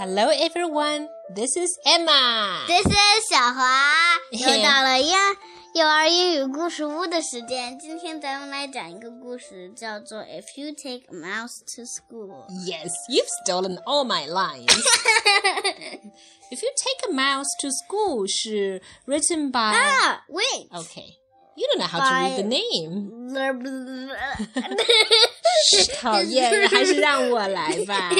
[0.00, 2.64] Hello everyone, this is Emma.
[2.66, 3.92] This is 小华，
[4.30, 5.14] 又到了幼
[5.74, 7.78] 幼儿英语故事屋的时间。
[7.78, 12.46] 今天咱们来讲一个故事，叫做《If You Take a Mouse to School》。
[12.66, 14.66] Yes, you've stolen all my lines.
[16.50, 19.58] If you take a mouse to school 是 written by.
[19.58, 21.18] 啊，Wait， Okay,
[21.56, 23.12] you don't know how to read the name.
[26.00, 28.10] 讨厌，还是让我来吧。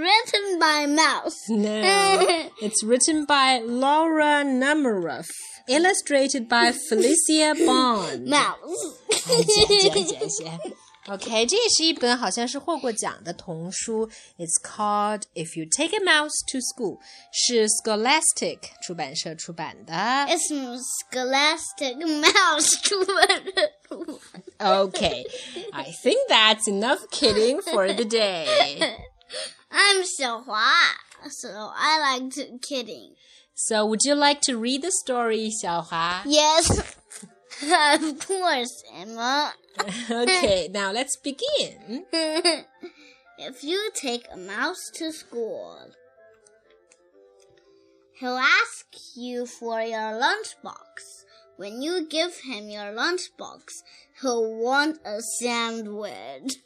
[0.00, 1.36] written by mouse.
[1.48, 5.26] No, it's written by Laura Numeroff,
[5.68, 8.26] illustrated by Felicia Bond.
[8.26, 8.58] Mouse.
[8.64, 9.66] Oh, 好,姐
[10.04, 10.58] 姐姐。
[11.08, 14.06] OK, 这也是一本好像是获过奖的童书.
[14.38, 16.98] okay, it's called If You Take a Mouse to School，
[17.32, 19.92] 是 Scholastic 出版社出版的。
[20.28, 20.50] It's
[21.10, 22.76] Scholastic Mouse
[24.58, 25.24] Okay,
[25.72, 28.46] I think that's enough kidding for the day.
[29.70, 30.72] I'm Xiaohua,
[31.28, 33.14] so I like to kidding.
[33.54, 36.22] So would you like to read the story, Xiaohua?
[36.26, 36.96] Yes,
[38.02, 39.52] of course, Emma.
[40.10, 42.04] okay, now let's begin.
[42.12, 45.78] if you take a mouse to school,
[48.18, 51.24] he'll ask you for your lunchbox.
[51.56, 53.82] When you give him your lunchbox,
[54.20, 56.56] he'll want a sandwich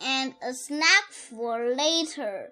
[0.00, 2.50] and a snack for later.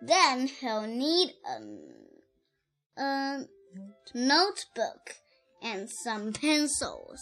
[0.00, 3.46] Then he'll need a, a
[4.14, 5.16] notebook
[5.62, 7.20] and some pencils.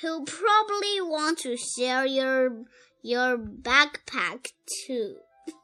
[0.00, 2.64] He'll probably want to share your
[3.02, 4.48] your backpack
[4.86, 5.16] too.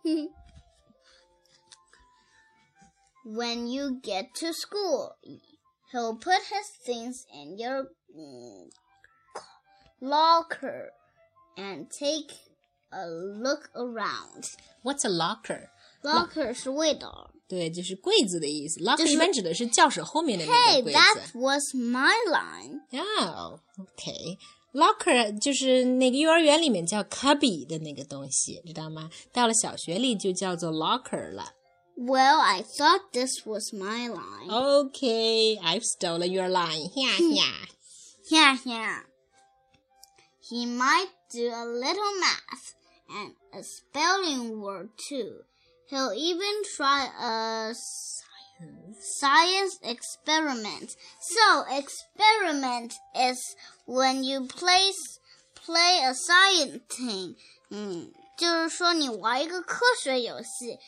[3.24, 5.16] when you get to school,
[5.90, 8.68] he'll put his things in your mm,
[10.00, 10.90] locker
[11.56, 12.30] and take
[12.89, 14.45] a look around.
[14.83, 15.69] What's a locker?
[16.03, 17.31] Locker 是味道。
[17.47, 18.79] 对，就是柜子的意思。
[18.81, 20.97] locker 就是一般指的是教室后面的那 Hey, 个柜子。
[20.97, 22.81] that was my line.
[22.91, 24.37] Oh, okay.
[24.73, 29.09] Locker 就是那个幼儿园里面叫 cubby 的那个东西，知道吗？
[29.33, 31.53] 到了小学里就叫做 locker 了。
[31.97, 34.49] Well, I thought this was my line.
[34.49, 36.89] Okay, I've stolen your line.
[36.89, 37.67] 哈哈。
[38.29, 39.03] Yeah, yeah.
[40.49, 42.75] He might do a little math
[43.09, 45.43] and a spelling word too.
[45.87, 50.95] He'll even try a science, science experiment.
[51.19, 53.39] So, experiment is
[53.85, 55.19] when you place
[55.53, 57.35] play a science thing.
[57.69, 60.79] 嗯，就是说你玩一个科学游戏。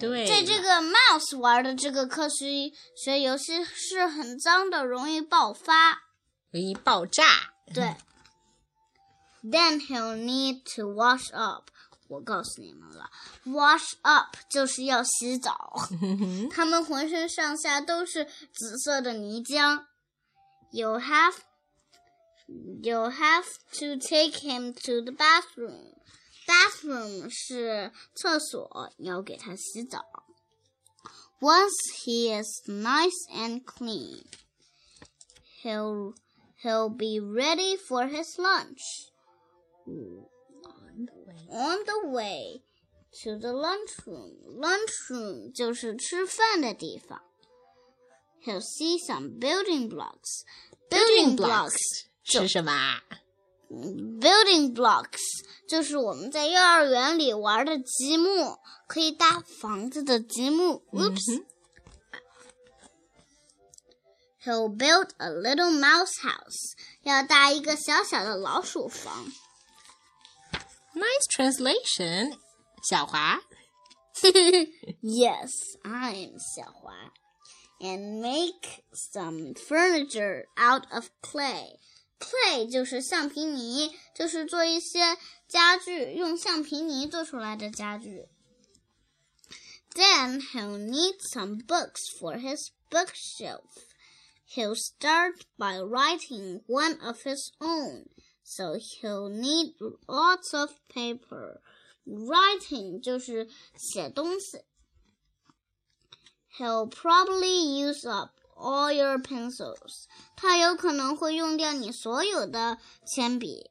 [0.00, 6.02] 对在这个 mouse 玩的这个科学学游戏是很脏的，容易爆发。
[6.50, 7.24] 容易爆炸。
[7.74, 7.94] 对。
[9.42, 11.70] Then he'll need to wash up。
[12.08, 13.10] 我告诉你们了，
[13.46, 15.88] wash up 就是要洗澡。
[16.50, 19.86] 他们浑身上下都是紫色的泥浆。
[20.70, 21.36] You have
[22.82, 23.46] you have
[23.78, 25.94] to take him to the bathroom.
[26.46, 30.04] Bathroom 是厕所，你要给他洗澡。
[31.40, 31.72] Once
[32.04, 34.24] he is nice and clean,
[35.62, 36.14] he'll
[36.62, 39.08] he'll be ready for his lunch.
[41.50, 42.62] On the way
[43.22, 47.22] to the lunchroom, lunchroom 就是吃饭的地方。
[48.44, 50.44] He'll see some building blocks.
[50.88, 51.76] Building blocks
[52.24, 53.02] 是什么啊？
[53.70, 55.20] building blocks
[55.68, 60.84] 就是我们在幼儿园里玩的积木，可以搭房子的积木。
[60.92, 61.44] Oops.
[64.44, 69.32] He'll build a little mouse house，要搭一个小小的老鼠房。
[70.96, 72.38] Nice translation，
[72.82, 73.40] 小华。
[75.02, 75.50] yes,
[75.82, 77.12] I'm 小华。
[77.80, 81.78] And make some furniture out of clay.
[82.20, 85.16] Clay 就是橡皮泥，就是做一些
[85.48, 88.28] 家具，用橡皮泥做出来的家具。
[89.94, 93.64] Then he'll need some books for his bookshelf.
[94.46, 98.06] He'll start by writing one of his own,
[98.46, 99.74] so he'll need
[100.06, 101.60] lots of paper.
[102.06, 104.64] Writing 就是写东西。
[106.58, 110.04] He'll probably use up all your pencils.
[110.36, 113.70] 他有可能会用掉你所有的铅笔。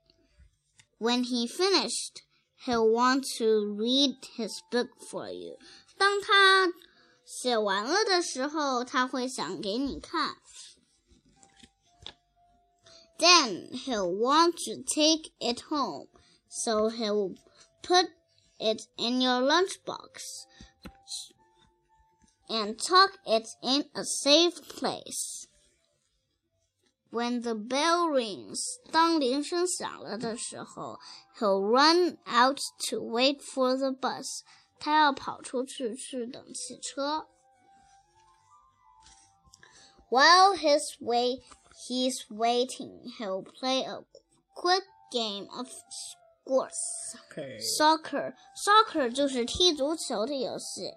[0.98, 2.24] When he finished,
[2.66, 5.58] he'll want to read his book for you.
[5.98, 6.72] 当他
[7.26, 10.38] 写完了的时候，他会想给你看。
[13.20, 16.08] Then he'll want to take it home,
[16.48, 17.36] so he'll
[17.84, 18.08] put
[18.60, 20.46] it in your lunchbox
[22.50, 25.48] and tuck it in a safe place.
[27.12, 30.98] When the bell rings，当铃声响了的时候，
[31.38, 32.60] he'll run out
[32.90, 34.44] to wait for the bus。
[34.80, 37.28] 他要跑出去去等汽车。
[40.10, 41.42] While his way
[41.88, 44.00] he's waiting, he'll play a
[44.56, 46.78] quick game of sports.
[47.12, 47.60] Soccer.
[47.78, 50.92] Soccer, soccer 就是踢足球的游戏。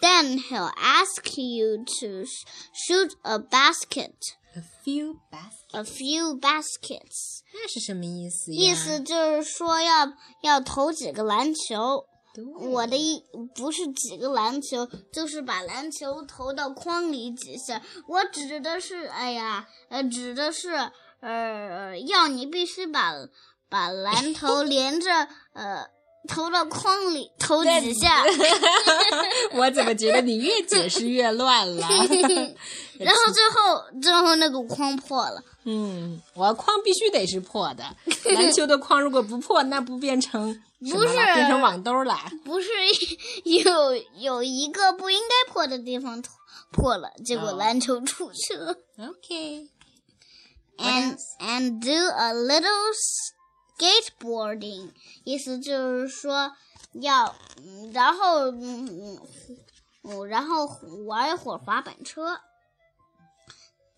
[0.00, 2.24] Then he'll ask you to
[2.74, 4.14] shoot a basket,
[4.56, 5.72] A few baskets.
[5.72, 7.40] a few baskets.
[7.54, 8.58] 那是什么意思呀？
[8.58, 10.12] 意思就是说要
[10.42, 12.06] 要投几个篮球。
[12.59, 13.23] 我的一
[13.55, 17.81] 不是几个篮球，就是把篮球投到筐里几下。
[18.07, 23.13] 我指的是，哎呀，呃，指的是，呃，要你必须把
[23.69, 25.89] 把篮头连着，呃，
[26.27, 28.23] 投到筐里投几下，
[29.53, 31.87] 我怎么觉得你越解释越乱了？
[32.99, 35.41] 然后最后最后那个筐破了。
[35.65, 37.83] 嗯，我筐必须得是破的。
[38.33, 42.17] 篮球的筐如果不破，那不变成不是变成网兜了。
[42.45, 42.69] 不是
[43.43, 46.23] 有有一个不应该破的地方
[46.71, 48.75] 破了，结果哦篮球出去了。
[50.77, 52.93] OK，and and do a little
[53.78, 54.92] skateboarding，
[55.24, 56.52] 意思就是说
[56.92, 59.20] 要，嗯然后嗯嗯
[60.02, 60.66] 嗯，然后
[61.06, 62.40] 玩一会儿滑板车。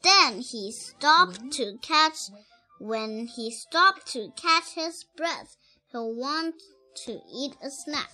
[0.03, 2.31] Then he stopped to catch.
[2.79, 5.55] When he stopped to catch his breath,
[5.91, 6.55] he'll want
[7.07, 8.11] to eat a snack.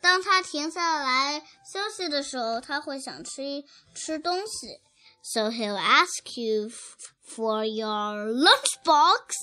[0.00, 1.40] 当他停下来
[1.72, 3.64] 休息的时候，他会想吃
[3.94, 4.80] 吃东西。
[5.22, 9.34] So he'll ask you f- for your lunchbox.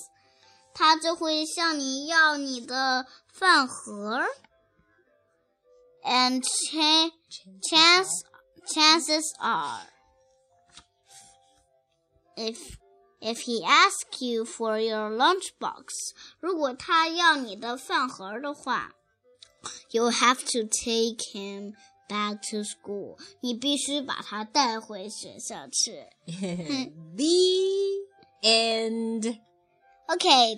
[0.74, 4.22] 他就会向你要你的饭盒。
[6.02, 7.12] And cha-
[7.60, 8.08] chance
[8.66, 9.82] chances are,
[12.36, 12.78] if
[13.20, 15.84] if he asks you for your lunchbox,
[16.40, 18.94] 如果他要你的饭盒的话，
[19.90, 21.74] you'll have to take him
[22.08, 23.18] back to school.
[23.40, 26.06] 你必须把他带回学校去。
[27.14, 28.06] The
[28.42, 29.40] end.
[30.13, 30.57] Okay,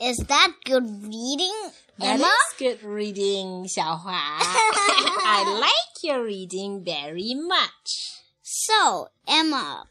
[0.00, 1.52] is that good reading,
[1.98, 2.26] That Emma?
[2.26, 4.04] is good reading, Xiaohua.
[4.06, 8.20] I like your reading very much.
[8.42, 9.84] So, Emma,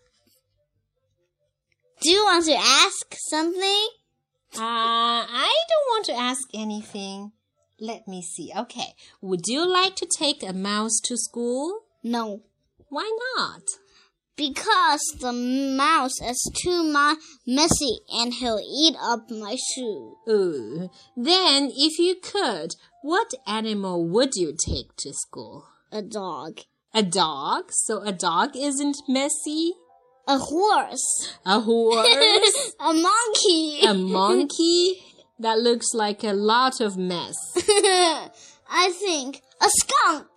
[2.02, 3.88] do you want to ask something?
[4.56, 7.34] Uh, I don't want to ask anything.
[7.80, 8.52] Let me see.
[8.58, 8.96] Okay.
[9.22, 11.82] Would you like to take a mouse to school?
[12.04, 12.42] No,
[12.90, 13.62] Why not?
[14.38, 16.84] Because the mouse is too
[17.46, 20.16] messy and he'll eat up my shoe.
[20.28, 25.66] Oh, then if you could, what animal would you take to school?
[25.92, 26.60] A dog.
[26.94, 27.72] A dog?
[27.72, 29.74] So a dog isn't messy?
[30.28, 31.36] A horse.
[31.46, 32.74] A horse?
[32.80, 33.82] A monkey.
[33.82, 35.04] a monkey?
[35.40, 37.36] That looks like a lot of mess.
[38.70, 40.28] I think a skunk.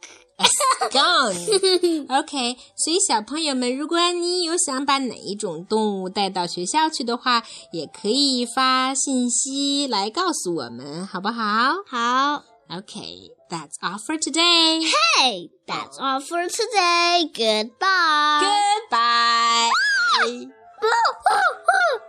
[0.42, 2.06] Skunk.
[2.08, 7.42] OK，所以小朋友们，如果你有想把哪一种动物带到学校去的话，
[7.72, 12.44] 也可以发信息来告诉我们，好不好好。
[12.70, 14.80] ？OK, that's all for today.
[15.18, 17.28] Hey, that's all for today.
[17.34, 18.40] Goodbye.
[18.88, 19.70] Goodbye.